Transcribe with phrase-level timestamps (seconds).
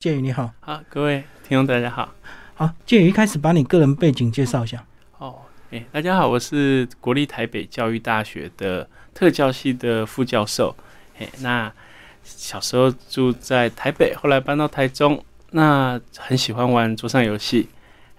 [0.00, 2.10] 建宇你好，好，各位听众大家好。
[2.54, 4.82] 好，建宇一开始把你个人背景介绍一下。
[5.18, 10.74] 哦，哎，大家好，我是国立台北教育大学的特教系的副教授。
[11.18, 11.70] 哎，那
[12.24, 17.68] 小时候住在台北，后来搬到台中，那很喜欢玩桌上游戏。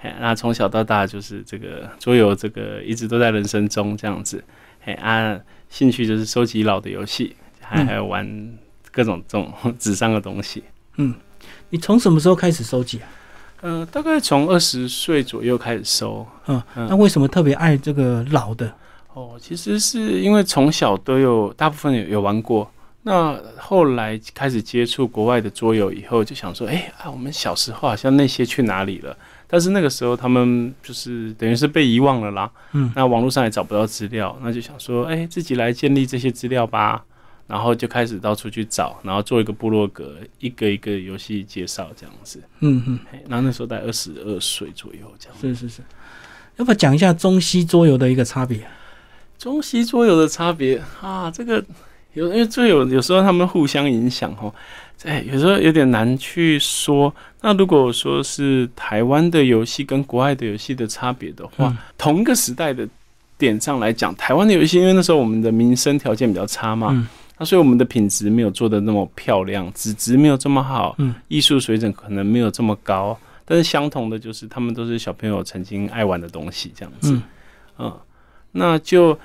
[0.04, 4.44] 哎，那从小到大就是这个桌游，这个一直都在人生中这样子。
[4.86, 8.56] 哎，啊，兴趣就是收集老的游戏，还还有玩
[8.92, 10.64] 各种这种 纸上的东西。
[10.98, 11.16] 嗯。
[11.72, 13.08] 你从什么时候开始收集啊？
[13.64, 16.28] 嗯，大概从二十岁左右开始收。
[16.48, 18.72] 嗯，那为什么特别爱这个老的？
[19.14, 22.70] 哦，其实是因为从小都有，大部分有有玩过。
[23.04, 29.16] 那后来开始接触国外的桌游以后，就想说，哎啊，我们小时候好像那些去哪里了？
[29.48, 32.50] 但是那个时候他们就是等于是被遗忘了啦。
[32.74, 37.04] 嗯，那网络上也找不到资料，那就想说，哎，自己来建立这些资料吧。
[37.48, 42.42] 然后就开始到处去找，然后做一个部落格，一个一个游戏介绍这样子。
[42.60, 45.38] 嗯嗯，然后那时候在二十二岁左右这样。
[45.42, 45.82] 是是是，
[46.58, 48.66] 要不要讲一下中西桌游的一个差别？
[49.38, 51.64] 中西桌游的差别啊，这个
[52.14, 54.54] 有因为桌游有时候他们互相影响哦，
[55.04, 57.14] 哎，有时候有点难去说。
[57.42, 62.88] 那如果说是台湾的游戏跟国外的游戏的差别的话，同一个时代的
[63.36, 67.08] 点上来讲，台湾的游戏因为那时候我们的民生条件比较差嘛。
[67.42, 77.20] 那所以我们的品质没有做的那么漂亮，纸质没有这么好，嗯，艺术水准可能没有这么高，但是相同的就是他们都是小朋友曾经爱玩的东西，这样子，
[77.80, 77.92] 嗯，
[78.52, 79.18] 那就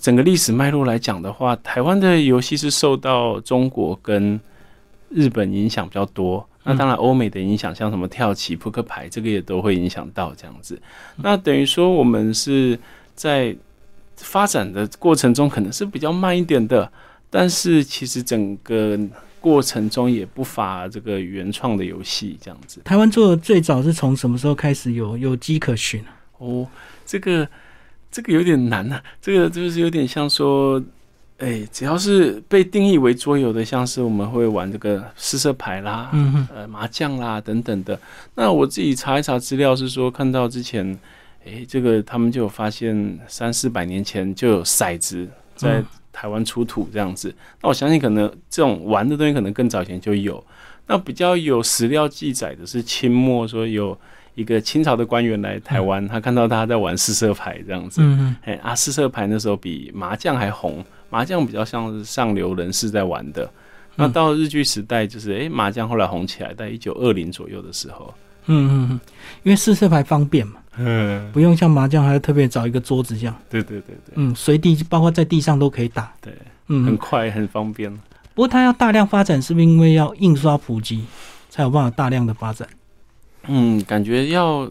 [0.00, 4.40] 整个历史脉络来讲的话，台湾的游戏是受到中国跟
[5.08, 10.76] 日本影响比较多，那当然欧美的影响，像什么跳棋、扑克牌，这个也都会影响到这样子，
[11.14, 12.76] 那等于说我们是
[13.14, 13.56] 在
[14.16, 16.90] 发展的过程中可能是比较慢一点的。
[17.30, 18.98] 但是其实整个
[19.40, 22.80] 过程中也不乏这个原创的游戏这样子。
[22.84, 26.02] 台湾做的最早是从什么时候开始有有机可循
[26.38, 26.66] 哦，
[27.06, 27.48] 这个
[28.10, 30.82] 这个有点难啊，这个就是有点像说，
[31.36, 37.98] 哎，只要是被定义为桌游的，像是我们会玩这个四色牌啦，嗯呃麻将啦等等的。
[38.34, 40.98] 那我自己查一查资料是说，看到之前，
[41.44, 45.84] 哎，这个他们就有发现三四百年前就有骰子在。
[46.18, 50.42] 台湾出土这样子，那我相信可能这种玩的东西可能更早前就有。
[50.88, 53.96] 那比较有史料记载的是清末说有
[54.34, 58.00] 一个清朝的官员来台湾，他看到他在玩四色牌这样子。
[58.02, 63.48] 嗯哎啊，四色牌那时候比麻将还红，麻将比较像是上流人士在玩的。
[63.94, 68.12] 那到日据时代，就是哎麻将后来红起来，在一九二零左右的时候。
[68.46, 69.00] 嗯嗯嗯，
[69.44, 70.54] 因为四色牌方便嘛。
[70.78, 73.34] 嗯，不用像麻将还要特别找一个桌子这样。
[73.50, 74.14] 对对对对。
[74.14, 76.12] 嗯，随地包括在地上都可以打。
[76.20, 76.32] 对，
[76.68, 77.92] 嗯，很快很方便。
[78.34, 81.04] 不过它要大量发展，是不是因为要印刷普及
[81.50, 82.68] 才有办法大量的发展？
[83.48, 84.70] 嗯，感觉要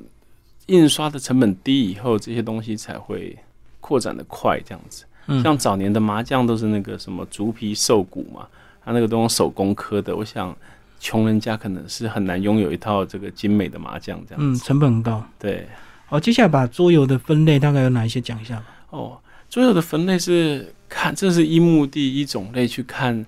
[0.67, 3.37] 印刷的成本低以后，这些东西才会
[3.81, 5.03] 扩展的快这样子。
[5.27, 8.47] 嗯，像早年的麻将都是那个什么竹皮兽骨嘛，
[8.85, 10.15] 它那个都用手工刻的。
[10.15, 10.55] 我想
[10.99, 14.41] 穷人家可能是很难拥有一套这个精美的麻将这样。
[14.41, 15.21] 嗯，成本很高。
[15.37, 15.67] 对。
[16.09, 18.65] 好，接下来把桌游的分类大概有哪一些讲一下吧。
[18.91, 19.19] 哦，
[19.49, 23.25] 桌游的分类是看， 这是一目的、一种类去看，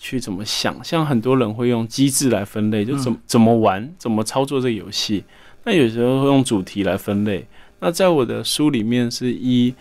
[0.00, 0.82] 去怎么想。
[0.82, 5.22] 像很多人会用机制来分类，就怎怎么玩、怎么操作这个游戏。
[5.62, 7.46] 那有时候会用主题来分类。
[7.78, 9.72] 那在我的书里面是一，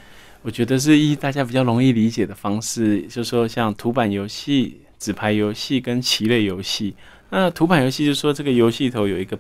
[0.44, 6.94] 我觉得是一大家比较容易理解的方式，就是说像图板游戏、纸牌游戏跟棋类游戏。
[7.32, 9.36] 那图板游戏就是说这个游戏头有一个。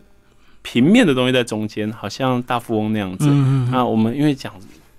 [0.69, 3.25] 平面的东西在中间，好像大富翁那样子。
[3.71, 4.53] 那我们因为讲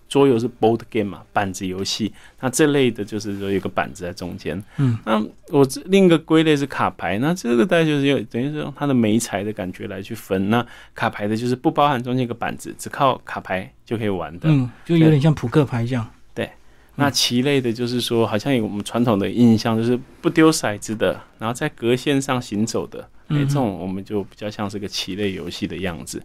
[0.09, 4.65] 桌游是 board game 嘛，板子游戏，那这类的就是说有个板子在中间。
[4.79, 10.49] 嗯，那我另一个归类是卡牌，那这个大概就是有等于是用它的媒材的感觉来去分。
[10.49, 10.65] 那
[10.95, 14.49] 卡牌的就是不包含中间一个板子，只靠卡牌就可以玩的。
[14.49, 16.09] 嗯，就有点像扑克牌这样。
[17.01, 26.23] 那棋类的，就是说，好像有我们传统的印象，就是不丢骰子的，然后在格线上行走的，哎，这种我们就比较像是个棋类游戏的样子。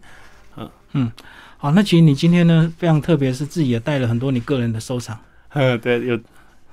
[0.56, 1.12] 嗯嗯，
[1.56, 5.18] 好，那其实你今天呢，非常特别，是自己也带了很多你个人的收藏。
[5.54, 6.18] 嗯，对，有。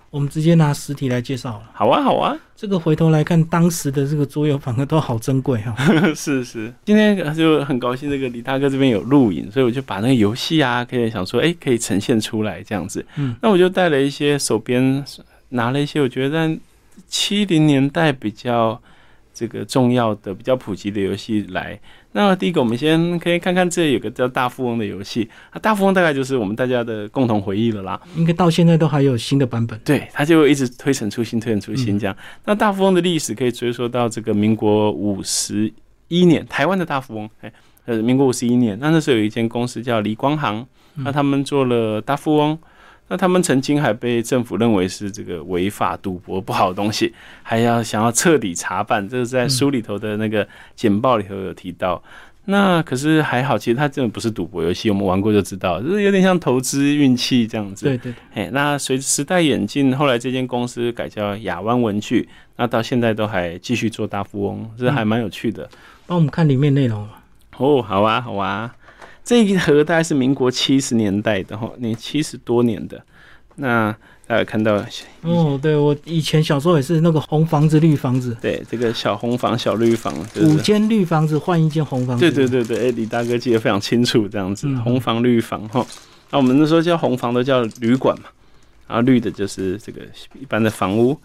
[0.10, 1.72] 我们直接拿实体来介绍了。
[1.74, 2.38] 好啊，好啊。
[2.54, 5.74] 这个回头来看，当时的这个桌游反而都好珍贵哈。
[6.13, 13.06] 是是，今天就很高兴，这个李大哥这边有录影，所以我就把那个游戏啊，可以想说，哎，可以呈现出来这样子。
[13.16, 13.34] 嗯。
[13.42, 15.01] 那我就带了一些手边
[15.48, 16.60] 拿了一些，我觉得在
[17.07, 18.81] 七零年代比较
[19.41, 21.79] 这个重要的、比较普及的游戏来。
[22.11, 27.99] 那第一个，我们先可以看看这有个叫大富翁的游戏啊，大富翁大概就是我们大家的共同回忆了啦。
[28.15, 29.79] 应该到现在都还有新的版本。
[29.83, 32.15] 对，它就一直推陈出新，推陈出新这样。
[32.45, 35.73] 那大富翁的历史可以追溯到这个民国五十
[36.09, 37.51] 一年，台湾的大富翁，哎，
[37.85, 40.63] 呃，民国五十一年，那那时候有一间公司叫李光行，
[40.97, 42.59] 那他们做了大富翁，
[43.12, 47.13] 那他们曾经还被政府认为是这个违法赌博不好的东西，
[47.44, 50.48] 还要想要彻底查办，这是在书里头的那个
[50.78, 52.02] 简报里头有提到。
[52.46, 57.86] 那可是还好，其实它真的不是赌博游戏，我们玩过就知道，就是有点像投资运气这样子。
[57.86, 58.13] 对对。
[58.34, 65.69] 哎，那随着时代演进，后来这间公司改叫亚湾文具，那到现在都还继续做大富翁，这还蛮有趣的。
[66.08, 67.06] 帮我们看里面内容
[67.58, 68.74] 哦，好啊，好啊。
[69.23, 73.03] 这一盒大概是民国七十年代的哈，你七十多年的
[73.56, 73.95] 那。
[74.27, 74.81] 大家看到
[75.23, 85.85] 哦，对我以前小时候也是那个红房子绿房子，对这个小红房小绿房，五间绿房子换一间红房子，对对对对，哎，李大哥记得非常清楚，这样子红房绿房哈，
[86.29, 88.29] 那我们那时候叫红房都叫旅馆嘛，
[88.88, 90.00] 然后绿的就是这个
[90.39, 91.19] 一般的房屋。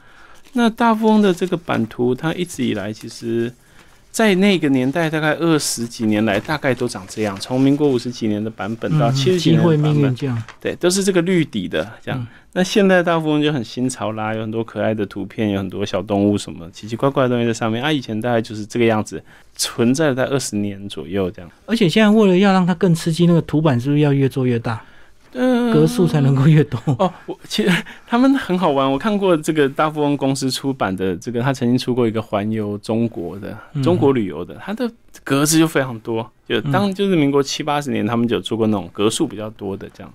[0.55, 3.53] 那大富翁的这个版图，它一直以来其实。
[4.17, 7.39] 在那个年代，大概二十几年来，大概都长这样。
[7.39, 10.17] 从民国五十几年的版本到七十几年的版本，
[10.59, 12.27] 对，都是这个绿底的这样。
[12.55, 17.93] 那现在大部分就很新潮啦，有很多可爱的图片，有很多小动物什么奇奇怪怪的东西在上面啊。
[17.93, 19.23] 以前大概就是这个样子，
[19.55, 21.51] 存在在二十年左右这样。
[21.67, 24.83] 而且现在为了要让它更刺激，那个图版是不是要越做越大？
[25.33, 27.13] 格数才能够越多哦。
[27.27, 34.91] 我其实他们很好玩，我看过这个大富翁公司出版的这个，他曾经出过一个环游中国的中国旅游的，它的
[35.23, 36.31] 格子就非常多。
[36.49, 40.13] 就当就是民国七八十年，他们就做过那种格数比较多的这样。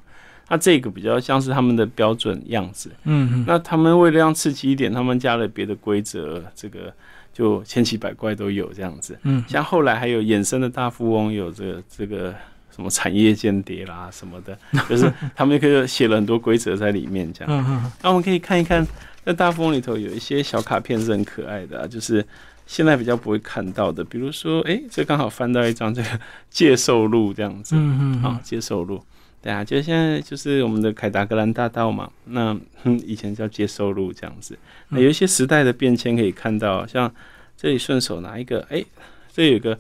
[0.50, 2.90] 那这个比较像是他们的标准样子。
[3.04, 6.94] 嗯，那他们为了让刺激一点，他们加了别的规则，这个
[7.32, 9.18] 就千奇百怪都有这样子。
[9.24, 12.34] 嗯，像后来还有衍生的大富翁，有这个这个。
[12.82, 14.58] 什么产业间谍啦，什么的，
[14.90, 17.94] 就是他们可以写了很多规则在里面，这样。
[18.02, 18.84] 那我们可以看一看，
[19.24, 22.26] 在大风里头有一些小卡片是很可爱的，就是
[22.66, 24.04] 现在比较不会看到的。
[24.04, 26.20] 比如说，哎，这刚好翻到一张这个
[26.50, 29.00] 借售录这样子，嗯嗯，啊，借售录，
[29.44, 32.58] 对啊，就现在就是我们的凯达格兰大道嘛，那
[33.06, 34.58] 以前叫接收路这样子。
[34.90, 37.14] 那有一些时代的变迁可以看到，像
[37.56, 38.84] 这里顺手拿一个，哎，
[39.32, 39.78] 这有个。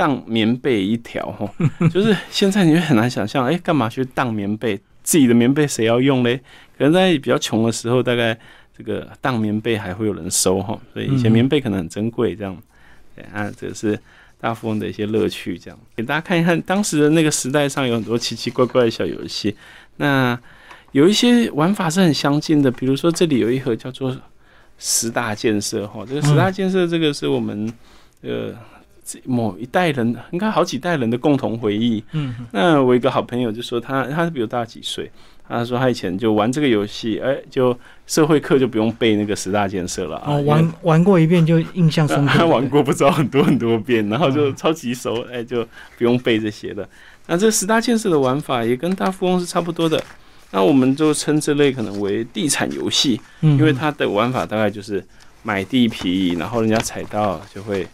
[0.00, 1.46] 当棉被一条哈，
[1.92, 4.80] 就是现在你会很难想象，哎，干嘛去当棉被？
[5.02, 6.36] 自己的棉被谁要用嘞？
[6.78, 8.38] 可能在比较穷的时候，大概
[8.76, 12.56] 这个当棉被还会有人收哈，所以以前棉被可能很珍贵，这样。
[13.14, 13.98] 对啊，这是
[14.38, 16.58] 大富翁的一些乐趣，这样给大家看一看。
[16.62, 19.54] 当时的那个时代上有很多奇奇怪怪的小游戏，
[19.96, 20.38] 那
[20.92, 24.16] 有一些玩法是很相近的，比如说这里有一盒叫做
[24.78, 27.72] 十大建设哈，这个十大建设这个是我们
[28.22, 28.54] 呃。
[29.24, 32.02] 某一代人，应该好几代人的共同回忆。
[32.12, 35.10] 嗯，那我一个好朋友就说他，他是比我大几岁。
[35.52, 37.76] 他说他以前就玩这个游戏，哎，就
[38.06, 42.38] 社会课就不用背那个十大建设了啊，玩玩过一遍就印象深刻。
[42.38, 45.66] 他 玩过不知道很多很多遍，然后就超级熟，哎，就
[45.98, 46.88] 不用背这些的。
[47.26, 50.00] 那这十大建设的玩法也跟大富翁是差不多的。
[50.52, 55.04] 那我们就称这类可能为地产游戏，因为它的玩法大概就是
[55.42, 57.84] 买地皮，然后人家踩到就会。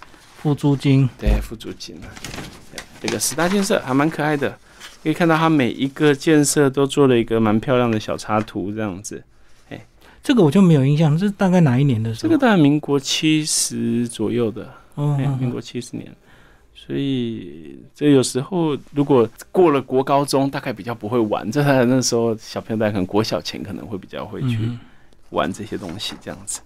[0.46, 2.06] 付租金，对，付租金了。
[3.00, 4.56] 这个十大建设还蛮可爱的，
[5.02, 9.20] 可以看到它每一个建设都做了一个蛮漂亮的小插图，这样子。
[9.70, 9.86] 哎，
[10.22, 12.22] 这个我就没有印象，这是大概哪一年的时候？
[12.22, 16.14] 这个大概民国七十左右的，哦，民国七十年。
[16.76, 21.50] 所以这有时候如果过了国高中，大概比较不会玩。
[21.50, 24.60] 这那时候小朋友在可能国小前可能会比较会去
[25.30, 26.60] 玩这些东西，这样子。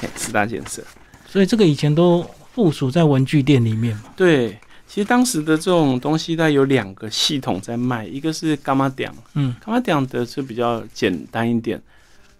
[0.00, 0.82] 哎，十大建设，
[1.26, 2.24] 所以这个以前都。
[2.56, 4.04] 附属在文具店里面嘛？
[4.16, 4.58] 对，
[4.88, 11.78] 其实当时的这种东西，它有两个系统在卖，一个是伽马点，嗯，伽马点的是比较简单一点。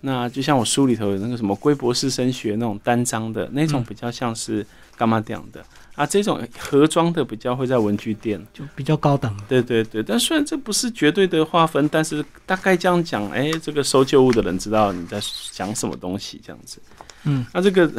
[0.00, 4.66] 那就像我书里头有那个什么龟博士升学那种单张的那种，比较像是
[4.98, 5.62] 伽马点的
[5.96, 6.06] 啊。
[6.06, 9.36] 这种盒装的比较会在文具店，就比较高档。
[9.46, 15.20] 对对对，但虽然这不是绝对的划分，但是大概这样讲，哎，这个收旧物的人知道你在
[15.52, 16.80] 讲什么东西，这样子。
[17.24, 17.92] 嗯，那这个。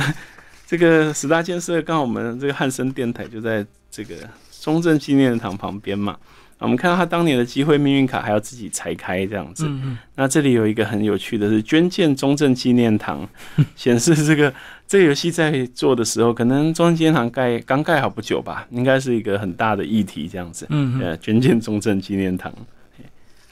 [0.67, 4.15] 这个十大建设，刚好我们这个汉森电台就在这个
[4.61, 6.17] 中正纪念堂旁边嘛。
[6.59, 9.69] 我们看到他当年的机会命运卡还要自己拆开这样子。
[10.15, 13.25] 那这里有一个很有趣的是捐建中正纪念堂，
[13.77, 14.51] 显示这个
[14.87, 20.65] 这个游戏在做的时候，可能中正纪念堂盖刚盖好不久吧，应该是一个很大的议题这样子。
[20.69, 22.51] 嗯呃，捐建中正纪念堂，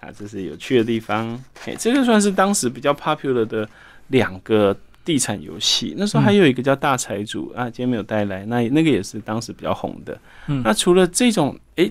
[0.01, 1.41] 啊，这是有趣的地方。
[1.65, 3.69] 哎，这个算是当时比较 popular 的
[4.07, 4.75] 两个。
[5.05, 10.19] 地产游戏那时候还有一个叫大财主啊，今天没有带来，那那个也是当时比较红的。
[10.47, 11.87] 嗯，那除了这种诶，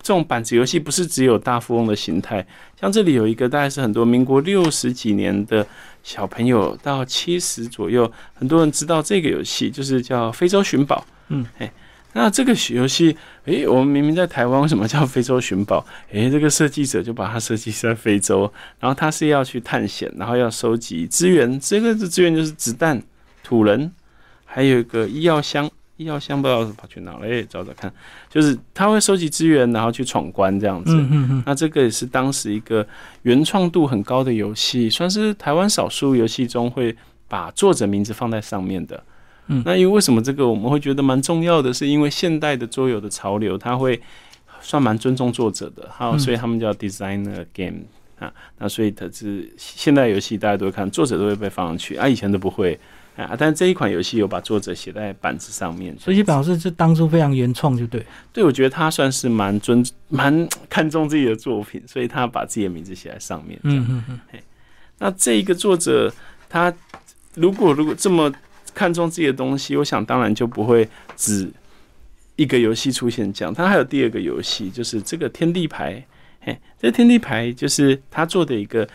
[0.00, 2.44] 这种板子游戏不是只有大富翁的形态，
[2.80, 5.66] 像这里有一个大概是很多民国六十几年的
[6.02, 11.06] 小朋友到七十左右，很多人知道这个游戏就是叫非洲寻宝。
[11.28, 11.72] 嗯，哎，
[12.14, 15.84] 那这个游戏，诶，我们明明在台湾，为什么叫非洲寻宝？
[16.12, 21.58] 诶，这个设计者就把它设计在非洲，然后他是要去探险，然后要收集资源。
[21.60, 23.02] 这个的资源就是子弹、
[23.42, 23.92] 土人，
[24.44, 25.70] 还有一个医药箱。
[25.96, 27.92] 医药箱不知道跑去哪了，哎，找找看。
[28.28, 30.92] 就是他会收集资源，然后去闯关这样子。
[30.92, 31.42] 嗯嗯嗯。
[31.46, 32.84] 那这个也是当时一个
[33.22, 36.96] 原创度很高的游戏，算是台湾少数游戏中会
[37.28, 39.00] 把作者名字放在上面的。
[39.48, 41.70] 嗯，那因为为什么这个我们会觉得蛮重要的？
[41.70, 44.00] 是因为现代的桌游的潮流，它会
[44.62, 47.80] 算蛮尊重作者的，好，所以他们叫 designer game
[48.18, 48.32] 啊。
[48.56, 52.80] 那所以它是现代游戏，大家都会看，作者都会被放上去啊，以前都不会
[53.16, 53.36] 啊。
[53.38, 58.02] 但是这一款游戏有把作者写在板子上面，所以表示是当初非常原创，就对。
[58.32, 63.60] 对，我觉得他算是蛮尊、 蛮看重自己的作品，所以他把自己的名字写在上面。
[63.64, 64.40] 嗯嗯嗯。
[64.98, 66.10] 那这一个作者，
[66.48, 66.72] 他
[67.34, 68.32] 如果如果这么。
[68.74, 71.48] 看中自己的东西，我想当然就不会只
[72.36, 73.54] 一个游戏出现这样。
[73.54, 76.04] 他还有第二个游戏，就是这个天地牌。
[76.40, 78.86] 嘿，这天地牌就是他做的一个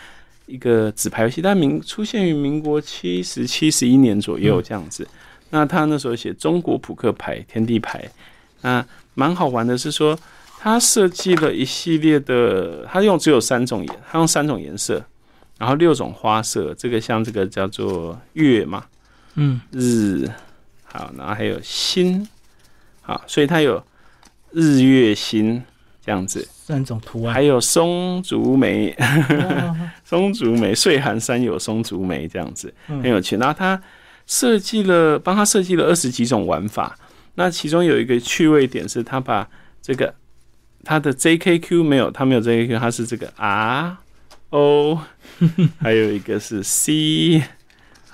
[0.46, 5.08] 一个纸牌游戏，但民出现于民国七十七十一年左右这样子。
[5.50, 8.08] 那他那时候写中国扑克牌天地牌，
[8.62, 10.16] 那蛮好玩的是说，
[10.60, 15.04] 他设计了一系列的，他用只有三种颜，他用三种颜色，
[15.58, 16.76] 然后六种花色。
[16.78, 18.86] 这个像这个叫做月嘛。
[19.36, 20.28] 嗯，日
[20.84, 22.28] 好，然后还有星，
[23.02, 23.84] 好，所以它有
[24.52, 25.64] 日月星
[26.04, 28.96] 这样子三种图案，还有松竹梅，
[30.04, 33.38] 松竹梅，岁寒山有松竹梅这样子很有趣。
[33.38, 33.82] 然后他
[34.26, 36.98] 设计了，帮他设计了二十几种玩法。
[37.36, 39.48] 那其中有一个趣味点是，他把
[39.82, 40.14] 这个
[40.84, 43.98] 他的 JKQ 没有，他没有 JKQ，他是这个 R
[44.50, 45.00] O，
[45.80, 47.44] 还有一个是 C。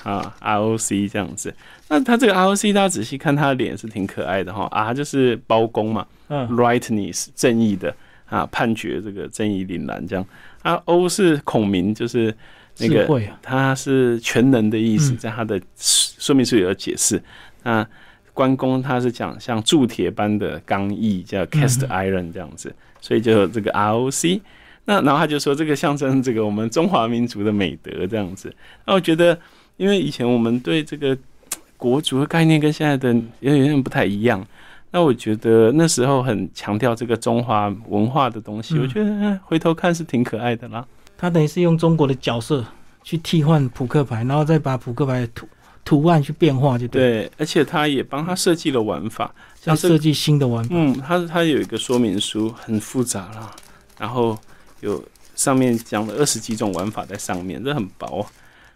[0.05, 1.51] 啊，ROC 这样子，
[1.89, 4.67] 那他这个 ROC，大家仔细看他的脸是挺可爱的哈。
[4.71, 7.93] 啊，就是包公嘛，嗯，Rightness 正义的
[8.29, 10.23] 啊，判决这个正义凛然这样。
[10.61, 12.31] 啊，O 是孔明，就是
[12.77, 17.19] 那个他是全能的意思，在他的说明书有解释。
[17.63, 17.83] 那
[18.31, 22.71] 关公他是讲像铸铁般的刚毅，叫 Cast Iron 这样子，
[23.01, 24.39] 所以就有这个 ROC。
[24.85, 28.53] 那然后他就说这个象征这个我们中华民族的美德这样子。
[28.85, 29.35] 那我觉得。
[29.77, 31.17] 因为以前我们对这个
[31.77, 34.45] 国足的概念跟现在的有点不太一样，
[34.91, 40.85] 那我觉得那时候很强调这个中华文化的东西，我觉得回头看是挺可爱的啦。
[41.17, 42.65] 他等于是用中国的角色
[43.03, 45.47] 去替换扑克牌，然后再把扑克牌图
[45.83, 47.29] 图案去变化，就对。
[47.37, 50.69] 而且他也帮他设计了玩法，像设计新的玩法。
[50.71, 53.51] 嗯，他他有一个说明书，很复杂啦，
[53.99, 54.37] 然后
[54.79, 55.03] 有
[55.35, 58.25] 上面讲了二十几种玩法在上面，这很薄。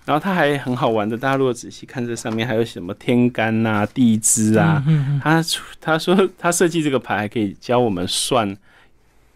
[0.10, 4.84] 然后它还很好玩的，大家如果仔细看这上面还有什么天干呐、地支啊，
[5.22, 5.39] 他
[5.80, 8.58] 他说他设计这个牌还可以教我们算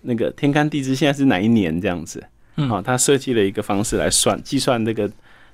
[0.02, 2.24] 那个天干地支现在是哪一年这样子。
[2.68, 5.08] 好，他设计了一个方式来算计算那个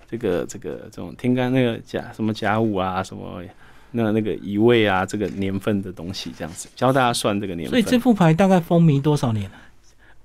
[0.10, 3.44] 这个这个这种天干那个甲什么甲午啊什么
[3.92, 7.72] 那那个乙未啊这个年份的东西这样子教大家算这个年份。
[7.72, 9.52] 所以这副牌大概风靡多少年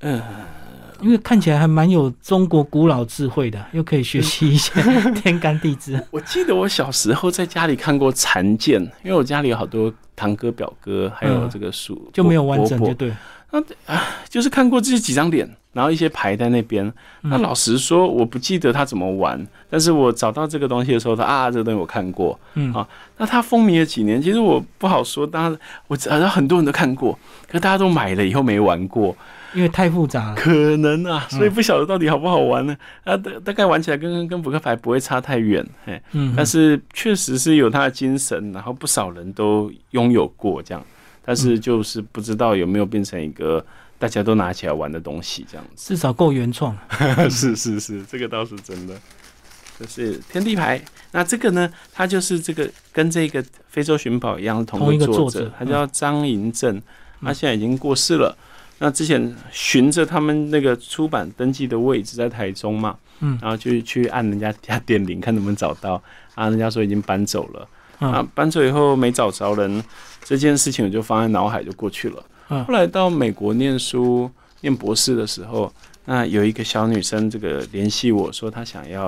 [0.02, 0.22] 嗯。
[1.00, 4.72] 因为看起来还蛮有中国古老智慧的，又可以学习一些
[5.14, 6.02] 天干地支。
[6.10, 13.12] 我记得我小时候在家里看过残剑，因为我家里有好多堂哥表哥，还有这个书就没有完整，就对。
[13.50, 16.92] 那啊，就是看过这几张脸，然后一些牌在那边。
[17.22, 22.36] 那老实说，我不记得他怎么玩，但是我找到这个东西的时候，他啊，这个东西我看过。
[22.54, 22.84] 嗯啊，
[23.16, 25.24] 那他风靡了几年，其实我不好说。
[25.24, 27.16] 当然，我好像很多人都看过，
[27.48, 29.16] 可大家都买了以后没玩过。
[29.54, 30.30] 因为太复杂。
[30.30, 32.76] 了，可能啊，所以不晓得到底好不好玩呢？
[33.04, 40.84] 啊，大大概玩起来跟跟扑克牌不会差太远，嘿，嗯，但是确实是有它的精神，然后不少人都拥有过这样，
[41.25, 43.64] 但是就是不知道有没有变成一个
[43.99, 46.76] 大家都拿起来玩的东西这样子，至少够原创，
[47.30, 48.94] 是是是，这个倒是真的。
[49.76, 50.80] 这是天地牌，
[51.11, 56.80] 那这个呢，它就是这个跟这个非洲寻宝一样，同一个作者，他叫张银正，
[57.20, 58.37] 他现在已经过世了。
[58.78, 66.02] 那之前循着他们那个出版登记的位置在台中嘛，嗯，然后就去按人家家电铃，看能不能找到
[66.34, 66.50] 啊。
[66.50, 67.68] 人家说已经搬走了，
[68.00, 69.82] 啊，搬走以后没找着人，
[70.24, 72.24] 这件事情我就放在脑海就过去了。
[72.66, 75.72] 后来到美国念书念博士的时候，
[76.04, 79.06] 那有一个小女生这个联系我说她想要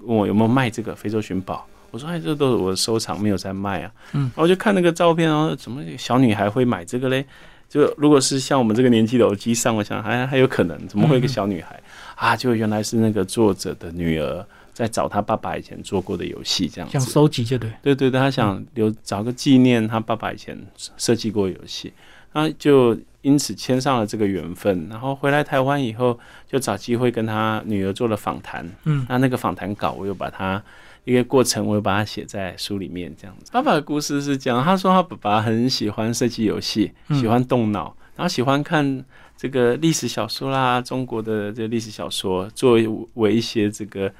[0.00, 3.92] 问我有没有卖这个非洲寻宝，我说哎，这都是我的收藏，没有在卖啊。
[4.12, 7.24] 嗯，我就看那个照片然后，怎么小女孩会买这个嘞？
[7.72, 11.80] 就如果是像我们这个年纪的耳机上，我想还还有可能，怎么会一个小女孩
[12.16, 12.36] 啊？
[12.36, 17.12] 就原来是那个作者的女儿，在在找她爸爸以前做过的游戏，这样想子。
[17.12, 17.70] 收集就对。
[17.80, 20.58] 对对对，他想留找个纪念，她爸爸以前
[20.96, 21.92] 设计过游戏，
[22.32, 24.88] 那就因此签上了这个缘分。
[24.90, 26.18] 然后回来台湾以后，
[26.50, 28.68] 就找机会跟她女儿做了访谈。
[28.84, 30.60] 嗯，那那个访谈稿，我又把它
[31.04, 33.12] 一个过程，我又把它写在书里面。
[33.20, 39.04] 这样子，爸爸的故事是讲，他说他爸爸很喜欢设计游戏，嗯喜欢动脑，然后喜欢看
[39.36, 42.78] 这个历史小说啦，中国的这个历史小说，作
[43.14, 44.12] 为一些这个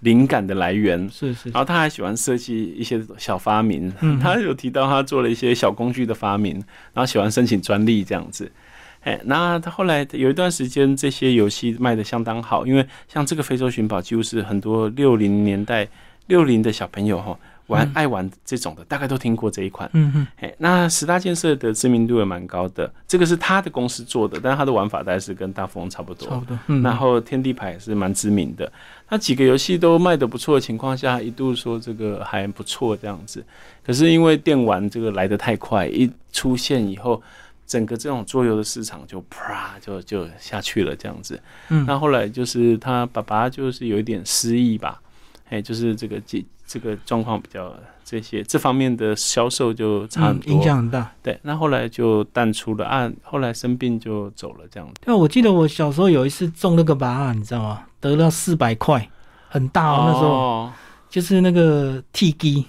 [0.00, 1.08] 灵感的来源。
[1.10, 6.54] 是是然，后他还喜欢设计一些小发明，嗯他有提到他做了一些小工具的发明，
[6.92, 8.52] 然后喜欢申请专利这样子。
[9.00, 15.86] 哎，那他后来有一段时间，这些游戏卖的相当好，因为像这个非洲寻宝，几乎是很多六零年代
[16.26, 19.90] 六零的小朋友哈玩、嗯爱玩这种的，大概都听过这一款。
[19.92, 26.28] 嗯嗯哎，那十大建设的知名度也蛮高的，这个是他的公司做的，但是他的玩法大概是跟大富翁差不多。
[26.28, 26.56] 差不多。
[26.68, 28.70] 嗯，然后天地牌也是蛮知名的，
[29.08, 33.44] 那几个游戏都卖得不错的情况下，一度说这个还不错这样子。
[33.84, 37.20] 可是因为电玩这个来得太快，一出现以后，
[37.66, 41.40] 整个这种桌游的市场就啪就就下去了这样子。
[41.70, 45.00] 嗯那后来就是他爸爸就是有一点失忆吧，
[45.48, 47.72] 哎，就是这个这这个状况比较
[48.04, 51.10] 这些这方面的销售就差很嗯，影响很大。
[51.22, 51.38] 对。
[51.42, 54.94] 那后来就淡出了啊，后来生病就走了这样子。
[55.04, 57.82] 对啊，我记得我小时候有一次中那个拔啊，你知道吗？
[58.00, 59.08] 得了四百块，
[59.48, 60.04] 很大哦。
[60.06, 60.72] 那时候哦
[61.08, 62.66] 就是那个 T G，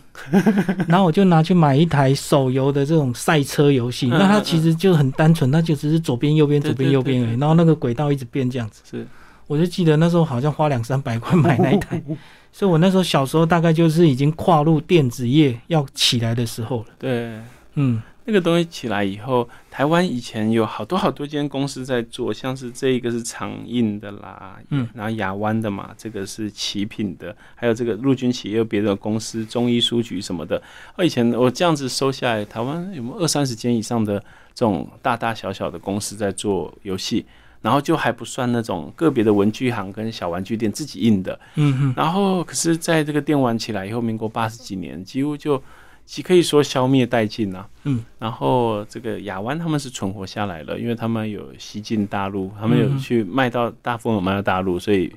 [0.87, 4.07] 然后我就拿去买一台手游的这种赛车游戏。
[4.07, 7.39] 嗯那它其实就很单纯，它就只是左边右边左边右边而已。
[7.39, 8.83] 然后那个轨道一直变这样子。
[8.89, 9.05] 是
[9.47, 12.01] 我就记得那时候好像花两三百块买那一台，
[12.53, 16.85] 所以我那时候小时候大概就是已经跨入电子业要起来的时候了。
[16.99, 17.39] 对。
[17.79, 30.61] 嗯那个东西起来以后，台湾以前有好多好多间公司在做，像是这一个是长印的啦，嗯，然后亚湾的嘛，这个是奇品的，还有这个陆军企业有别的公司，中医书局什么的。
[30.97, 34.19] 我以前我这样子收下来，台湾有没有二三十间以上的
[34.53, 37.25] 这种大大小小的公司在做游戏？
[37.67, 45.61] 然后就还不算那种个别的文具行跟小玩具店自己印的，嗯嗯，然后，可是在这个电玩起来以后，民国八十几年，几乎就
[46.05, 47.67] 其可以说消灭殆尽啊。
[47.83, 55.13] 嗯，然后这个亚湾他们是存活下来了，因为他们有西进大陆，他们有嗯去卖到大部分有卖到大陆，所以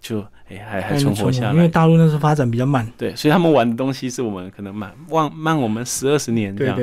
[0.00, 1.66] 就哎还还存活下来因为。
[1.66, 2.86] 大陆那时候发展比较慢。
[2.96, 6.78] 对，所以他们玩的东西是我们可能慢慢慢我们十二十年这样。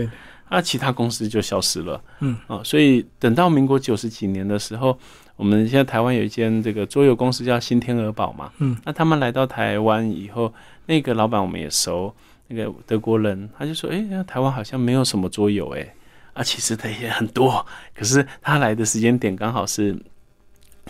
[0.49, 2.01] 那其他公司就消失了。
[2.19, 4.97] 嗯，啊，所以等到民国九十几年的时候，
[5.35, 8.51] 我们现在台湾有一间这个桌游公司叫新天鹅堡嘛。
[8.59, 10.53] 嗯，那他们来到台湾以后，
[10.85, 12.13] 那个老板我们也熟，
[12.47, 15.93] 那个德国人他就说：“哎、那台湾好像没有什么桌游哎、
[16.33, 19.97] 啊，其实他也很多，可是他来的时间点刚好是。”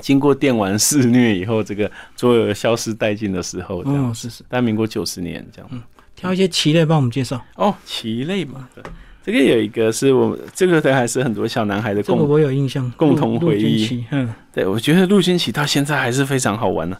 [0.01, 5.69] 经过电玩肆虐以后，这个桌游消失殆尽的时候，这样，哦是是，但民国九十年这样。
[5.71, 5.81] 嗯
[6.13, 7.41] 挑一些棋类帮我们介绍。
[7.55, 8.83] 哦，棋类嘛，对
[9.25, 16.97] 这个有一个是我们这个还是很多小男孩的共，这个我有印象，共同回忆嗯，对我觉得陆军棋到现在还是非常好玩呢、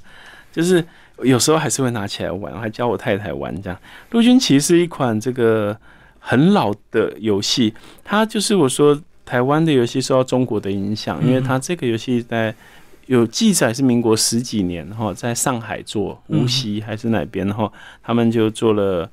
[0.51, 0.83] 就是
[1.19, 3.79] 有时候还是会拿起来玩，还教我太太玩这样。
[4.09, 5.77] 陆军棋是一款这个
[6.17, 12.55] 很老的游戏，它就是我说台湾的游戏受到中国的影响，因为它这个游戏在。
[13.07, 19.07] 有记载是民国十几年哈，在上海做无锡还是哪边哈，他们就做了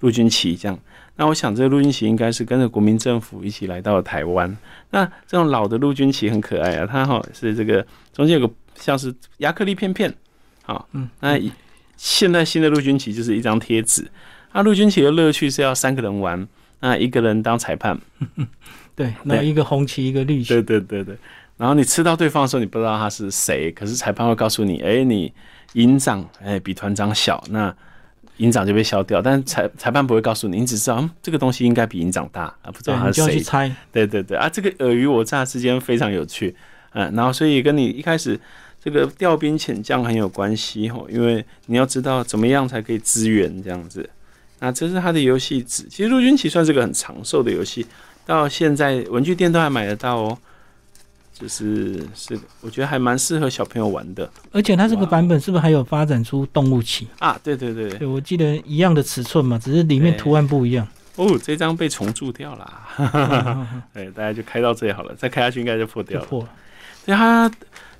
[0.00, 0.76] 陆军棋这样。
[1.16, 4.56] 那我想这个陆军棋应该是跟着国民政府一起来到了台湾。
[4.90, 10.14] 那这种老的陆军旗很可爱啊，它哈是这个中间有个像是亚克力片片，
[10.62, 11.50] 好，嗯，那以
[11.96, 14.06] 现在新的陆军旗就是一张贴纸。
[14.52, 16.46] 那陆军旗的乐趣是要三个人玩，
[16.80, 17.98] 那一个人当裁判，
[18.94, 21.16] 对，那一个红旗，一个绿旗对，对对对。
[21.56, 25.32] 然后你吃到对方的时候，你不知道他是谁，可是裁判会告诉你，哎，你
[25.72, 27.74] 营长哎比团长小，那
[28.38, 33.40] 营长就被消掉，但裁裁判不会告诉你，你只知道嗯这个东西应该比营长大啊，不知，道他是谁你就要去。
[33.42, 33.76] 猜。
[33.92, 36.54] 对对对啊，这个尔虞我诈之间非常有趣，
[36.92, 38.38] 嗯，然后所以跟你一开始
[38.82, 44.08] 这个调兵遣将很有关系吼，因为你要知道怎么样才可以支援这样子。
[44.58, 47.86] 那这是他的游戏纸，其实陆军棋算是个很长寿的游戏，
[48.24, 50.38] 到现在文具店都还买得到哦。
[51.38, 57.06] 就是是，我觉得还蛮适合小朋友玩的而且它这个版本是不是还有发展出动物棋？
[57.18, 57.38] 啊！
[57.44, 60.88] 对对对，对，我记得一样的尺寸嘛，只是里面对图案不一样。
[61.16, 66.24] 哦，这张被重铸掉了，对， 大家就开到这里好了，再开下去应该就破掉了。
[66.24, 66.48] 就破了。
[67.04, 67.50] 所以它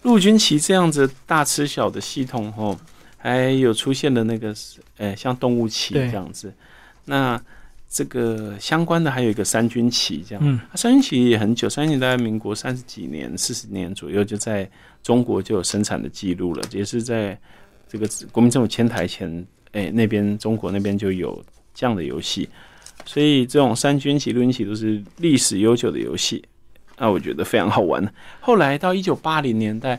[0.03, 2.79] 陆军棋这样子大吃小的系统哦，
[3.19, 4.55] 还有出现了那个
[4.97, 6.53] 呃像动物棋对这样子。
[7.05, 7.41] 那
[7.97, 14.69] 这个相关的还有一个三军棋这样，嗯，三军棋也很久，三军棋大概民国三十几年、四十年左右就在
[15.03, 17.39] 中国就有生产的记录了，也是在
[17.89, 22.47] 这个国民政府迁台前，哎，那边中国那边就有这样的游戏，
[23.07, 26.45] 所以这种三军棋、陆军棋都是历史悠久的游戏，
[26.99, 28.07] 那我觉得非常好玩。
[28.43, 29.99] 后来到一九八零年代，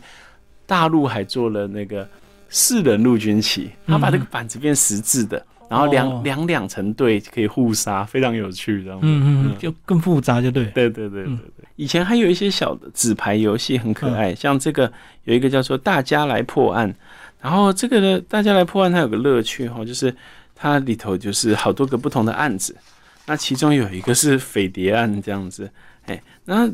[0.68, 2.08] 大陆还做了那个
[2.48, 5.44] 四人陆军棋，他把这个板子变十字的。
[5.70, 9.00] 然后两两两成对可以互杀，非常有趣，这样。
[9.02, 10.66] 嗯嗯，就更复杂，就对。
[10.68, 11.66] 对对对对对。
[11.76, 14.92] 以前还有一些小的纸牌游戏很可爱，像这个
[15.26, 16.94] 有一个叫做“大家来破案”，
[17.42, 20.16] 然后这个呢，“大家来破案”它有个乐趣哈，就是
[20.56, 22.76] 它里头就是好多个不同的案子，
[23.26, 25.70] 那其中有一个是匪谍案这样子，
[26.06, 26.70] 哎，那。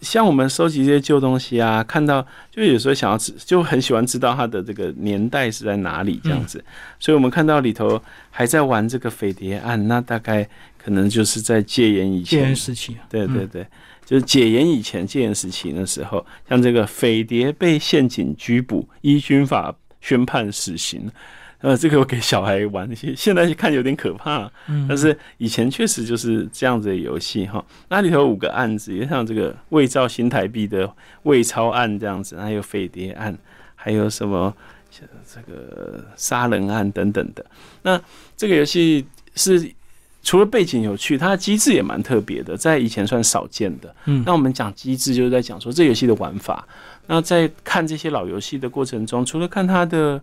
[0.00, 6.62] 像我们收集这些旧东西啊，看到就有时候想要知，就很喜欢知道它的这个年代是在哪里这样子。
[6.98, 12.40] 所以我们看到里头还在玩这个匪谍案，那大概可能就是在戒严以前。
[12.40, 12.96] 戒严时期。
[13.08, 13.66] 对对对，
[14.04, 21.10] 就是解严以前戒严时期的时候，像这个匪谍被陷阱拘捕，依军法宣判死刑。
[21.60, 24.48] 呃，这个我给小孩玩，现现在看有点可怕，
[24.86, 27.64] 但是以前确实就是这样子的游戏哈。
[27.88, 30.88] 那里头五个案子，也像这个伪造新台币的
[31.22, 33.36] 伪钞案这样子，还有匪谍案，
[33.74, 34.54] 还有什么
[34.90, 37.44] 这个杀人案等等的。
[37.82, 37.98] 那
[38.36, 39.72] 这个游戏是
[40.22, 43.92] 除了背景有趣，它的机制也蛮特别的，在以前算少见的。
[44.04, 46.68] 嗯，那我们讲机制，就是在讲说这游戏的玩法。
[47.06, 50.20] 那在看这些老游戏的过程中，除了看它的。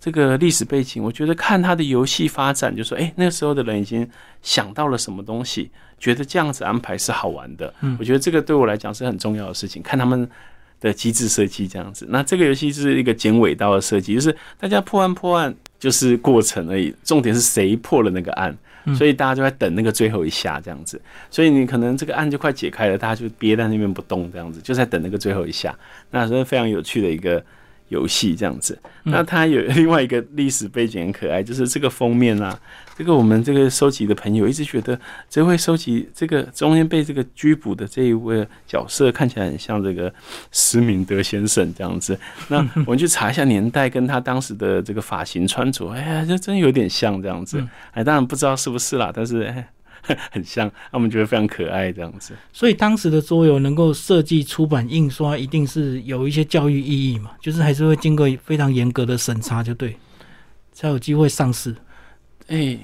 [0.00, 4.08] 这个历史背景，我觉得看他的游戏发展，就说，哎，那个时候的人已经
[4.42, 7.74] 想到了什么东西，觉得这样子安排是好玩的。
[7.80, 9.82] 嗯，我觉得这个对我来讲是很重要的事情。
[9.82, 10.28] 看他们
[10.80, 18.56] 的机制设计这样子，那这个游戏是一个剪尾刀的设计，就是大家破案破案就是过程而已，重点是谁破了那个案，
[18.94, 21.00] 所以大家就在等那个最后一下这样子。
[21.28, 25.76] 所以你可能这个案就快解开了，大家就憋在那边不动这样子，就在等那个最后一下。
[26.12, 27.44] 那是非常有趣的一个。
[27.88, 32.58] 游戏这样子，那它有另外一个历史背景很可爱，就是这个封面啊，
[32.96, 34.98] 这个我们这个收集的朋友一直觉得，
[35.28, 40.12] 这位收集这个中间被这个拘捕的这一位角色看起来很像这个
[40.52, 42.18] 施明德先生这样子。
[42.48, 47.62] 那我们去查一下年代，跟他当时的这个发型穿着，哎呀，就真有点像这样子。
[47.92, 49.52] 哎，当然不知道是不是啦，但是。
[50.30, 52.34] 很像，那我们觉得非常可爱这样子。
[52.52, 57.32] 所以当时的桌游能够设计、出版、印刷，一定是有一些教育意义嘛？
[57.40, 59.96] 就是还是会经过非常严格的审查，就对，
[60.72, 61.74] 才有机会上市。
[62.46, 62.78] 哎，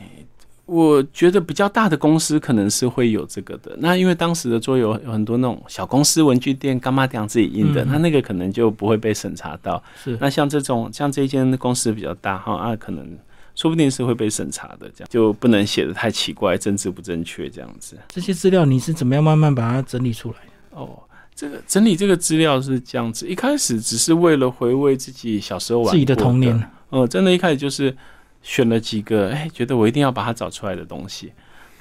[0.66, 3.74] 我觉得比较大的公司可能是会有这个的。
[3.78, 9.82] 那因为当时的桌游有很多那种小公司、文具店、干妈店自己印的，那那个可能就不会被审查到。
[10.02, 10.18] 是。
[10.20, 13.18] 那像这种，像这间公司比较大哈啊，可能。
[13.54, 17.96] 说不定是会被审查的，这样就不能写的太奇怪、政治不正确这样子。
[18.08, 20.36] 这些资料你是怎么样慢慢把它整理出来？
[20.70, 21.00] 哦，
[21.34, 26.70] 这个整理这个资料是这样子，一开始只是为了回味自己小时候玩自己的童年。
[26.90, 27.96] 哦，真的，一开始就是
[28.42, 31.32] 选了几个，哎，觉得我一定要把它找出来的东西。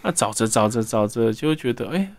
[0.04, 2.14] 那找着找着找着，就觉得，哎，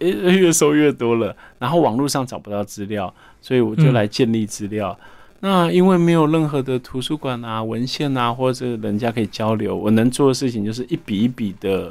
[0.00, 1.36] 哎，越收越多了。
[1.58, 4.98] 然后网络上找不到资料，所以我就来建立资料。
[5.44, 11.90] 那因为没有任何的图书馆啊、文献啊，或者人家可以交流，我能做的事情就是一笔一笔的，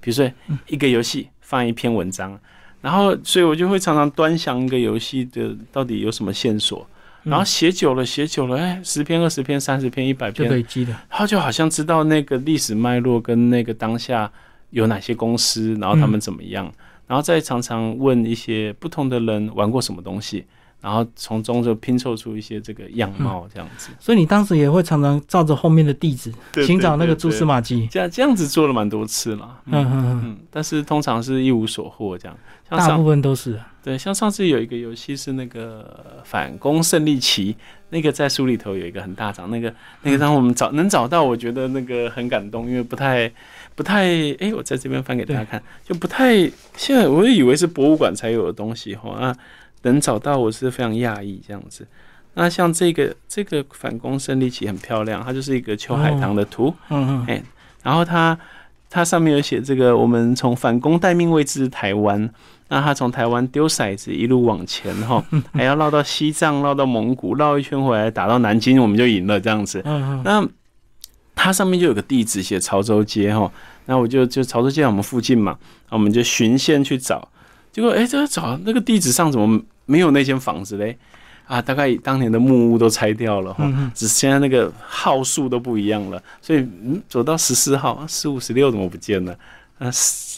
[0.00, 0.30] 比如说
[0.68, 2.38] 一个游戏放一篇文章，
[2.80, 6.86] 然后所以我就会常常端详一个游戏的到底有什么线索，
[7.24, 14.30] 然后写久了写久了，哎，十篇、二十篇、三十篇、一百篇累积的，然后就好像知道那个历史脉络跟那个当下
[14.70, 16.72] 有哪些公司，然后他们怎么样，
[17.08, 20.44] 然后再常常问一些不同的人玩过什么东西。
[20.84, 23.88] 然后从中就拼凑出一些这个样貌，这样子。
[23.98, 26.30] 所以你当时也会常常照着后面的地址
[26.66, 27.88] 寻找那个蛛丝马迹。
[27.90, 29.62] 这样这样子做了蛮多次了。
[29.64, 30.38] 嗯嗯嗯。
[30.50, 32.36] 但是通常是一无所获这样。
[32.68, 33.58] 大部分都是。
[33.82, 37.56] 对，像上次有一个游戏是那个反攻胜利旗，
[37.88, 43.30] 那个在书里头有一个很大张，那个那个让我们找能找到，我觉得那个很感动，因为不太
[43.74, 44.04] 不太
[44.38, 46.34] 哎，我在这边翻给大家看，就不太
[46.76, 49.36] 现在我也以为是博物馆才有的东西哈啊。
[49.90, 51.86] 能找到我是非常讶异这样子，
[52.34, 57.42] 那像这个这个反攻胜利旗很漂亮，它就是一个秋海棠的图，嗯嗯，哎，
[57.82, 58.36] 然后它
[58.90, 62.28] 它上面有写这个我们从反攻待命位置台湾，
[62.68, 70.48] 那它从台湾丢骰子一路往前哈， 还要绕到西藏，绕到蒙古，绕一圈回来打到南京，我们就赢了这样子，嗯嗯，那
[71.36, 73.52] 它上面就有个地址写潮州街哈，
[73.86, 75.56] 那我就就潮州街在我们附近嘛，
[75.90, 77.28] 那我们就循线去找，
[77.70, 79.60] 结果哎，这个找那个地址上怎么？
[79.86, 80.96] 没有那间房子嘞，
[81.46, 89.36] 啊，大概当年的木屋都拆掉了哈，只现在那个号数都不一样了，所以嗯，走到十四号、十五、十六怎么不见了？
[89.78, 89.90] 啊，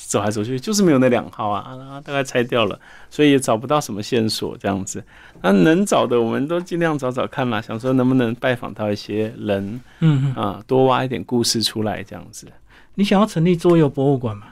[0.09, 2.78] 走来走去，就是没有那两号啊，大概拆掉了，
[3.11, 5.02] 所以也找不到什么线索这样子。
[5.42, 12.46] 那能找的，我们都尽量找找看啦，想说能不能拜访到一些人，嗯嗯，啊，多挖一点故事出来这样子。
[12.94, 14.46] 你想要成立桌游博物馆吗？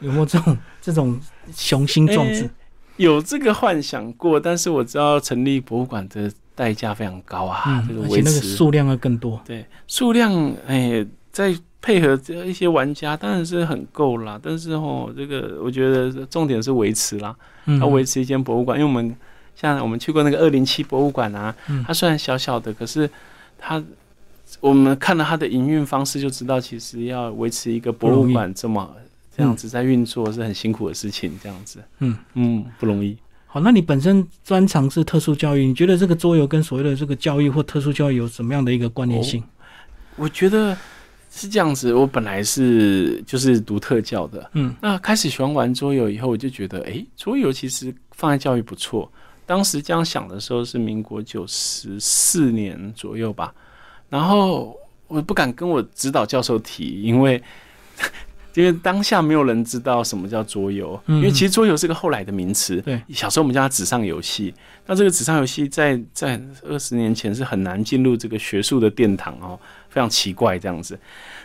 [0.00, 1.18] 有没有这种这种
[1.54, 2.50] 雄心壮志？
[2.96, 9.40] 有这个幻想过，但是我知道成立博物馆的代价非常高啊，这个而且那个维持数量要更多。
[9.44, 14.38] 对数量，哎，再配合这一些玩家，当然是很够啦。
[14.42, 17.34] 但是哦，这个我觉得重点是维持啦，
[17.66, 19.14] 嗯，要维持一间博物馆，因为我们
[19.56, 23.10] 像我们去过那个二零七博物馆啊，嗯它虽然小小的，可是
[23.58, 23.82] 它
[24.60, 28.88] 我们看到它的营运方式就知道，其实要维持一个博物馆这么
[29.36, 33.16] 这样子在运作是很辛苦的事情，这样子，嗯嗯，不容易。
[33.46, 39.42] 好，那你本身专长是特殊教育，你觉得这个桌游跟所谓的这个教育或特殊教育有什么样的一个关联性？
[40.16, 40.76] 我觉得
[41.30, 49.10] 是这样子，我本来是就是读特教的，嗯那开始喜欢玩桌游以后，我就觉得，诶，桌游其实放在教育不错。
[49.46, 53.54] 当时这样想的时候是民国九十四年左右吧，
[54.08, 54.74] 然后
[55.06, 57.40] 我不敢跟我指导教授提，因为
[58.54, 62.80] 因为当下没有人知道什么叫桌游，嗯因为其实桌游是个后来的名词。
[62.82, 64.54] 对，小时候我们叫它纸上游戏，
[64.86, 70.98] 那这个纸上游戏在在二十年前是很难进入这个学术的殿堂哦，非常奇怪这样子。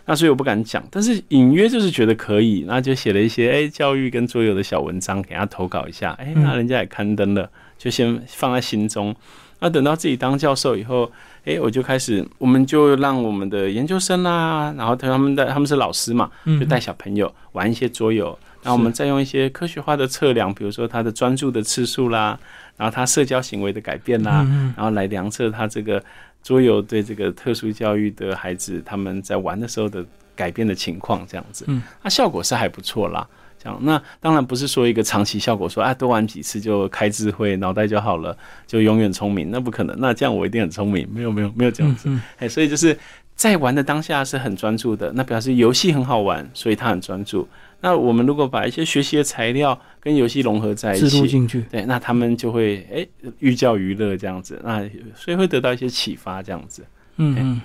[0.06, 9.16] 那所以我不敢讲，但是隐约就是觉得可以，那就写了一些哎、教育跟桌游的小文章给他投稿一下，哎、嗯那人家也刊登了，就先放在心中。
[9.60, 11.12] 那等到自己当教授以后，
[11.46, 22.40] 哎、我就开始，我们就让我们的研究生啦，然后他们的他们是老师嘛，嗯就带小朋友玩一些桌游，然后我们再用一些科学化的测量，比如说他的专注的次数啦，
[22.78, 26.02] 然后他社交行为的改变啦，嗯然后来量测他这个
[26.42, 33.28] 桌游对这个特殊教育的孩子他们在玩的时候的改变的情况，这样子，嗯，那效果是还不错啦。
[33.62, 39.96] 这样，那当然不是说一个长期效果说，啊，多玩几次就开智慧，脑袋就好了，就永远聪明，那不可能。
[40.00, 42.08] 那这样我一定很聪明，没有没有没有这样子。
[42.10, 42.98] 嗯哎、所以就是
[43.36, 47.48] 在玩的当下是很专注的，那表示游戏很好玩，所以他很专注。
[47.82, 51.64] 那我们如果把一些学习的材料跟游戏融合在一起，进去。
[51.72, 53.08] 对，那他们就会哎
[53.40, 54.82] 寓教于乐这样子，那
[55.16, 56.86] 所以会得到一些启发这样子。
[57.16, 57.62] 嗯嗯，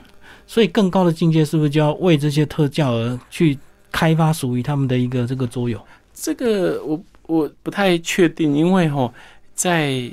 [0.46, 3.58] 所以更高的境界是不是就要为这些特教而去
[3.94, 5.80] 开发属于他们的一个这个桌游？
[6.12, 9.08] 这个我我不太确定，因为哈，
[9.54, 10.10] 在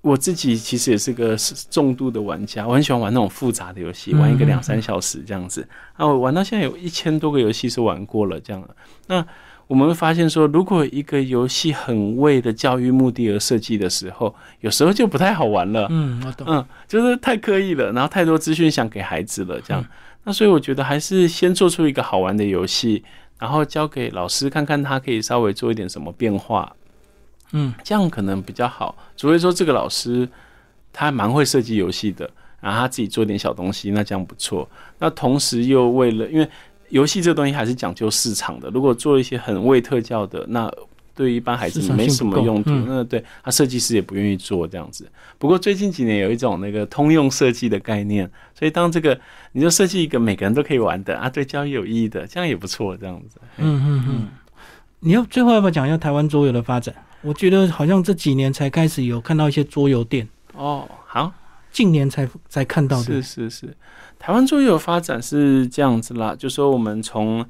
[0.00, 1.36] 我自己其实也是个
[1.70, 5.68] 重度的玩家，我很喜欢玩那种复杂的游戏，玩一个嗯两三小时这样子。
[5.98, 8.74] 那我玩到现在有一千多个游戏是玩过了这样的。
[9.08, 9.26] 那
[9.66, 15.86] 我们会发现说，如果一个游戏很为了教育目的而设计的时候，有时候就不太好玩了。
[15.90, 16.46] 嗯，我懂。
[16.48, 19.84] 嗯，就是太刻意了，然后太多资讯想给孩子了，这样。
[20.24, 23.02] 那所以我觉得还是先做出一个好玩的游戏，
[23.38, 26.74] 然后交给老师看看他可以稍微做一点什么变化，
[27.52, 28.94] 嗯这样可能比较好。
[29.16, 30.28] 除非说这个老师
[30.92, 32.28] 他蛮会设计游戏的，
[32.60, 34.68] 然后他自己做点小东西，那这样不错。
[34.98, 36.48] 那同时又为了，因为
[36.90, 40.70] 游戏这东西还是讲究市场的，如果做一些很为特教的，那
[41.20, 45.06] 对于一般孩子没什么用途，嗯那对他设计师也不愿意做这样子。
[45.36, 49.20] 不过最近几年有一种那个通用设计的概念，所以当这个
[49.52, 53.38] 你就设计一个每个人都可以玩的啊，对教育有意义的，这样也不错，这样子。
[53.58, 54.28] 嗯嗯嗯。
[55.00, 56.94] 你要最后要不要讲一下台湾桌游的发展？
[57.20, 61.30] 我觉得好像这几年才开始有看到一些桌游店，哦，好，
[61.70, 63.04] 近年才才看到的。
[63.04, 63.76] 是是是，
[64.18, 67.44] 台湾桌游发展是这样子啦，就说我们从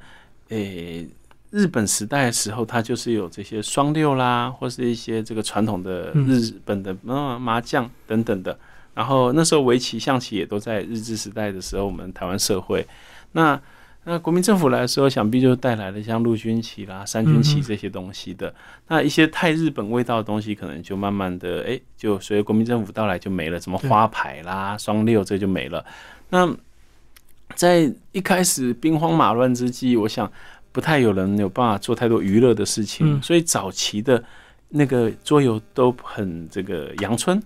[0.49, 1.09] 诶、
[1.51, 8.59] 日本时代的时候，它就是有这些双六啦，或是一些这个传统的嗯日本的嗯麻将等等的。
[8.95, 12.87] 然后那时候围棋、象棋也都在日治时代的时候，我们台湾社会
[13.33, 13.61] 那。
[14.05, 18.53] 那国民政府来的时候，想必就带来了像陆军棋啦、三军旗嗯哼这些东西的。
[18.89, 25.85] 那一些太日本味道的东西，可能就慢慢的，哎、就随着国民政府到来就没了，什么花牌啦、双六这就没了。
[26.31, 26.51] 那
[27.55, 30.33] 在一开始兵荒马乱之际，我想
[30.73, 34.23] 不太有人有办法做太多娱乐的事情，嗯所以早期的
[34.69, 37.43] 那个桌游都很这个阳春。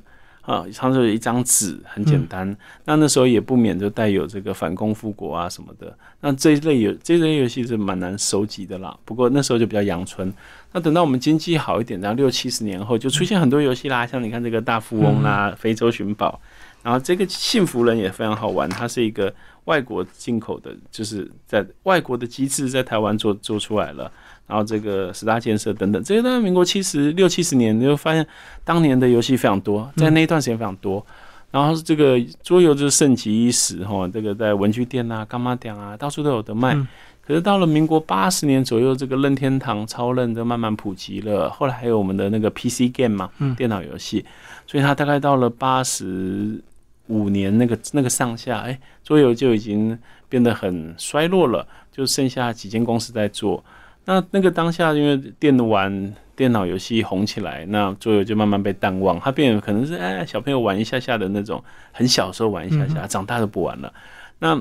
[0.47, 2.55] 啊，常常有一张纸，很简单。
[2.85, 5.97] 那那时候也不免就带有这个反攻复国啊什么的。
[6.21, 8.95] 那这一类游这一类游戏是蛮难收集的啦。
[9.07, 10.31] 不过那时候就比较阳春。
[10.73, 16.39] 那等到我们经济好一点，然后六七十年后就出现很多游戏啦，像你看这个大富翁啦、非洲寻宝，
[16.85, 24.13] 然后这个幸福人也非常好玩，它是一个外国进口的，就是在外国的机制在台湾做做出来了。
[24.47, 28.25] 然后这个十大建设等等，这个在民国七十六七十年，你就发现
[28.63, 31.05] 当年的游戏非常多，在那一段时间非常多。
[31.51, 36.75] 然后这个桌游就是盛极一时哈，这个在文具店啊、干妈店啊，到处都有得卖。
[36.75, 36.87] 嗯
[37.27, 44.23] 可是到了民国八十年左右，这个任天堂超任就慢慢普及了，后来还有我们的那个 PC game 嘛，嗯电脑游戏，
[44.67, 46.63] 所以它大概到了八十
[47.09, 53.63] 五年那个那个上下，哎，桌游就已经变得很衰落了，就剩下几间公司在做。
[54.07, 61.63] 那那个当下，因为电玩、电脑游戏红起来，那桌游就慢慢被淡忘，它变可能是哎小朋友玩一下下的那种，
[61.93, 63.93] 很小时候玩一下下，长大就不玩了。
[64.41, 64.61] 那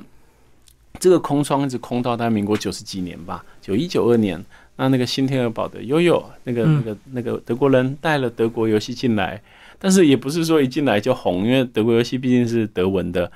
[0.99, 4.41] 这个空窗一直空到大概民国九十几年吧，九一九二年，
[4.77, 9.41] 那那个新天鹅堡的悠悠，那个嗯那个那个德国人带了德国游戏进来，
[9.83, 13.29] 但是也不是说一进来就红，因为德国游戏毕竟是德文的，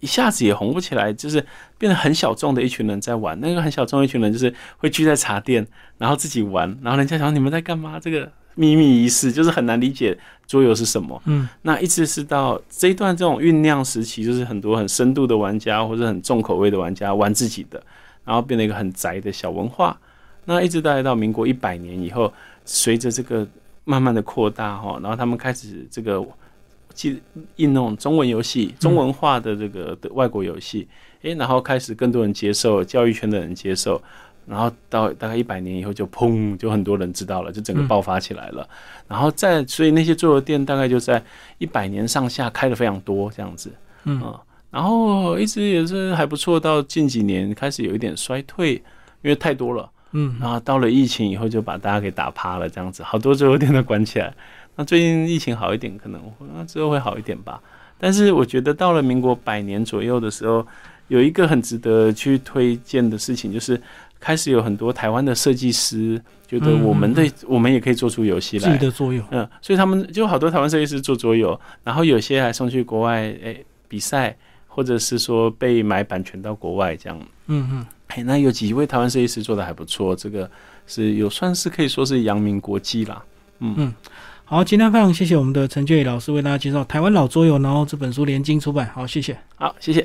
[0.00, 1.42] 一下子也红不起来，就是
[1.78, 3.40] 变得很小众的一群人在玩。
[3.40, 7.98] 那个很小众一群人就是会聚在茶店，然后自己玩，然后人家想你们在干嘛？
[7.98, 10.14] 这个秘密仪式就是很难理解
[10.46, 11.22] 桌游是什么。
[11.24, 17.82] 嗯那一直是到这一段这种酝酿时期，就是很多很深度的玩家或者很重口味的玩家玩自己的，
[18.26, 19.98] 然后变得一个很宅的小文化。
[20.44, 22.30] 那一直大概到民国一百年以后，
[22.66, 23.48] 随着这个
[23.84, 26.24] 慢慢的扩大哈，然后他们开始这个
[26.94, 27.22] 去
[27.56, 30.88] 印那种中文游戏、中文化的这个的外国游戏，
[31.22, 34.00] 诶，然后开始更多人接受，教育圈的人接受。
[34.46, 38.68] 然后到大概一百年以后，就砰，就很多人知道了，就整个爆发起来了。
[39.08, 41.24] 然后在所以那些桌游店大概就在
[41.56, 43.72] 一百年上下开的非常多这样子，
[44.04, 44.38] 嗯啊
[44.70, 48.74] 然后一直也是还不错，到近几年开始有一点衰退，
[49.22, 49.90] 因为太多了。
[50.14, 54.32] 嗯然后到了疫情以后，就把大家给打趴了，这样子，好多桌游店都关起来。
[54.76, 56.20] 那最近疫情好一点，可能
[56.54, 57.60] 那之后会好一点吧。
[57.98, 60.66] 但是我觉得到了民国百年左右的时候，
[61.08, 63.80] 有一个很值得去推荐的事情，就是
[64.18, 77.18] 开始有很多台湾的设计师觉得我们的、我们也可以做出游戏来自己来，的作用，嗯，所以他们就好多台湾设计师做桌游，然后有些还送去国外诶、比赛，或者是说被买版权到国外这样。
[77.46, 80.48] 嗯嗯，哎，那有几位台湾设计师做的还不错，这个
[80.86, 83.22] 是有算是可以说是扬名国际啦。
[83.58, 83.92] 嗯
[84.44, 89.36] 好，今天非常谢谢我们的陈俊宇老师为大家介绍台湾老桌游，然后这本书连经出版，好，谢谢。
[89.56, 90.00] 好，谢谢。